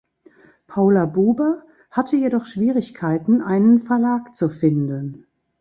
Paula 0.65 1.05
Buber 1.05 1.61
hatte 1.91 2.15
jedoch 2.15 2.45
Schwierigkeiten, 2.47 3.39
einen 3.43 3.77
Verlag 3.77 4.33
zu 4.35 4.49
finden. 4.49 5.27